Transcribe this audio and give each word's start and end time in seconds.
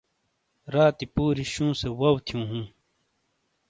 راتی 0.73 1.05
پُوری 1.13 1.45
شُوں 1.53 1.71
سے 1.79 1.87
وَو 1.99 2.11
تھِیوں 2.25 2.45
ہُوں۔ 2.49 2.65